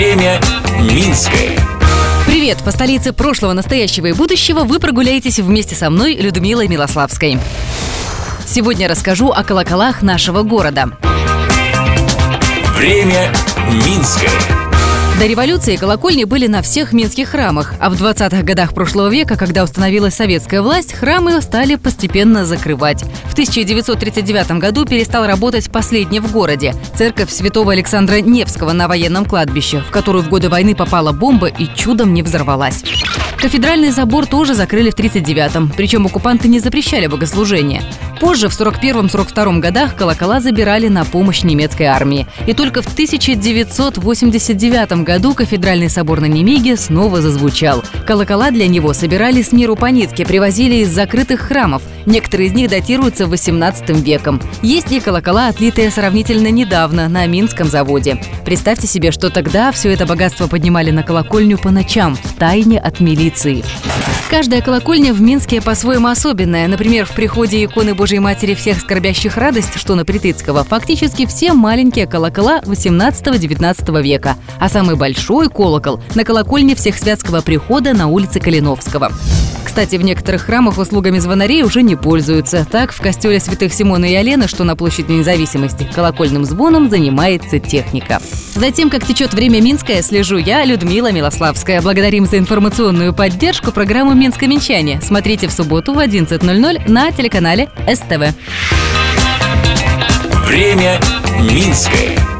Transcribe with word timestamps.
Время 0.00 0.40
Минское. 0.80 1.58
Привет! 2.26 2.62
По 2.64 2.70
столице 2.70 3.12
прошлого, 3.12 3.52
настоящего 3.52 4.06
и 4.06 4.14
будущего 4.14 4.60
вы 4.60 4.78
прогуляетесь 4.78 5.38
вместе 5.40 5.74
со 5.74 5.90
мной, 5.90 6.14
Людмилой 6.14 6.68
Милославской. 6.68 7.38
Сегодня 8.46 8.88
расскажу 8.88 9.28
о 9.28 9.44
колоколах 9.44 10.00
нашего 10.00 10.40
города. 10.40 10.88
Время 12.78 13.30
Минское. 13.84 14.59
До 15.20 15.26
революции 15.26 15.76
колокольни 15.76 16.24
были 16.24 16.46
на 16.46 16.62
всех 16.62 16.94
минских 16.94 17.28
храмах, 17.28 17.74
а 17.78 17.90
в 17.90 18.02
20-х 18.02 18.40
годах 18.40 18.72
прошлого 18.72 19.08
века, 19.10 19.36
когда 19.36 19.62
установилась 19.62 20.14
советская 20.14 20.62
власть, 20.62 20.94
храмы 20.94 21.42
стали 21.42 21.74
постепенно 21.74 22.46
закрывать. 22.46 23.04
В 23.26 23.32
1939 23.32 24.52
году 24.52 24.86
перестал 24.86 25.26
работать 25.26 25.70
последний 25.70 26.20
в 26.20 26.32
городе– 26.32 26.74
церковь 26.96 27.28
святого 27.28 27.72
Александра 27.72 28.22
Невского 28.22 28.72
на 28.72 28.88
военном 28.88 29.26
кладбище, 29.26 29.80
в 29.80 29.90
которую 29.90 30.24
в 30.24 30.30
годы 30.30 30.48
войны 30.48 30.74
попала 30.74 31.12
бомба 31.12 31.48
и 31.48 31.68
чудом 31.76 32.14
не 32.14 32.22
взорвалась. 32.22 32.82
Кафедральный 33.36 33.92
собор 33.92 34.24
тоже 34.24 34.54
закрыли 34.54 34.88
в 34.88 34.94
1939-м, 34.94 35.72
причем 35.76 36.06
оккупанты 36.06 36.48
не 36.48 36.60
запрещали 36.60 37.06
богослужения. 37.08 37.82
Позже, 38.20 38.50
в 38.50 38.60
41-42 38.60 39.60
годах, 39.60 39.96
колокола 39.96 40.40
забирали 40.40 40.88
на 40.88 41.06
помощь 41.06 41.42
немецкой 41.42 41.84
армии. 41.84 42.26
И 42.46 42.52
только 42.52 42.82
в 42.82 42.92
1989 42.92 45.04
году 45.04 45.34
кафедральный 45.34 45.88
собор 45.88 46.20
на 46.20 46.26
Немиге 46.26 46.76
снова 46.76 47.22
зазвучал. 47.22 47.82
Колокола 48.06 48.50
для 48.50 48.68
него 48.68 48.92
собирали 48.92 49.40
с 49.40 49.52
миру 49.52 49.74
по 49.74 49.86
нитке, 49.86 50.26
привозили 50.26 50.76
из 50.76 50.90
закрытых 50.90 51.40
храмов. 51.40 51.82
Некоторые 52.04 52.48
из 52.48 52.52
них 52.52 52.68
датируются 52.68 53.26
18 53.26 53.88
веком. 54.04 54.42
Есть 54.60 54.92
и 54.92 55.00
колокола, 55.00 55.48
отлитые 55.48 55.90
сравнительно 55.90 56.50
недавно 56.50 57.08
на 57.08 57.26
Минском 57.26 57.68
заводе. 57.68 58.22
Представьте 58.44 58.86
себе, 58.86 59.12
что 59.12 59.30
тогда 59.30 59.72
все 59.72 59.90
это 59.90 60.04
богатство 60.04 60.46
поднимали 60.46 60.90
на 60.90 61.02
колокольню 61.02 61.56
по 61.56 61.70
ночам, 61.70 62.16
в 62.16 62.34
тайне 62.34 62.78
от 62.78 63.00
милиции. 63.00 63.64
Каждая 64.30 64.62
колокольня 64.62 65.12
в 65.12 65.20
Минске 65.20 65.60
по-своему 65.60 66.06
особенная. 66.06 66.68
Например, 66.68 67.04
в 67.04 67.10
приходе 67.10 67.64
иконы 67.64 67.96
Божьей 67.96 68.20
Матери 68.20 68.54
всех 68.54 68.78
скорбящих 68.78 69.36
радость, 69.36 69.76
что 69.76 69.96
на 69.96 70.04
Притыцкого, 70.04 70.62
фактически 70.62 71.26
все 71.26 71.52
маленькие 71.52 72.06
колокола 72.06 72.60
18-19 72.60 74.02
века. 74.02 74.36
А 74.60 74.68
самый 74.68 74.94
большой 74.94 75.50
колокол 75.50 76.00
на 76.14 76.22
колокольне 76.22 76.76
всех 76.76 76.96
святского 76.96 77.40
прихода 77.40 77.92
на 77.92 78.06
улице 78.06 78.38
Калиновского. 78.38 79.10
Кстати, 79.70 79.94
в 79.94 80.02
некоторых 80.02 80.42
храмах 80.42 80.78
услугами 80.78 81.20
звонарей 81.20 81.62
уже 81.62 81.82
не 81.82 81.94
пользуются. 81.94 82.66
Так, 82.68 82.92
в 82.92 83.00
костеле 83.00 83.38
святых 83.38 83.72
Симона 83.72 84.04
и 84.04 84.14
Алены, 84.16 84.48
что 84.48 84.64
на 84.64 84.74
площади 84.74 85.12
независимости, 85.12 85.88
колокольным 85.94 86.44
звоном 86.44 86.90
занимается 86.90 87.60
техника. 87.60 88.20
Затем, 88.56 88.90
как 88.90 89.06
течет 89.06 89.32
время 89.32 89.60
Минское, 89.62 90.02
слежу 90.02 90.38
я, 90.38 90.64
Людмила 90.64 91.12
Милославская. 91.12 91.80
Благодарим 91.82 92.26
за 92.26 92.38
информационную 92.38 93.14
поддержку 93.14 93.70
программу 93.70 94.12
«Минское 94.12 94.48
Минчане». 94.48 95.00
Смотрите 95.00 95.46
в 95.46 95.52
субботу 95.52 95.94
в 95.94 95.98
11.00 96.00 96.90
на 96.90 97.12
телеканале 97.12 97.68
СТВ. 97.86 98.34
Время 100.48 100.98
Минское. 101.38 102.39